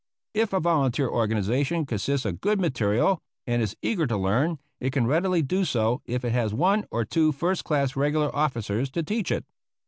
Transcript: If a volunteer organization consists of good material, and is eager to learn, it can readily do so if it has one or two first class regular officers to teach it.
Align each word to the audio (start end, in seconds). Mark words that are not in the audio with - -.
If 0.33 0.51
a 0.51 0.59
volunteer 0.59 1.07
organization 1.07 1.85
consists 1.85 2.25
of 2.25 2.41
good 2.41 2.59
material, 2.59 3.19
and 3.45 3.61
is 3.61 3.77
eager 3.83 4.07
to 4.07 4.17
learn, 4.17 4.57
it 4.79 4.93
can 4.93 5.05
readily 5.05 5.43
do 5.43 5.63
so 5.63 6.01
if 6.07 6.25
it 6.25 6.31
has 6.31 6.55
one 6.55 6.85
or 6.89 7.05
two 7.05 7.31
first 7.31 7.63
class 7.63 7.95
regular 7.95 8.35
officers 8.35 8.89
to 8.93 9.03
teach 9.03 9.29
it. 9.31 9.45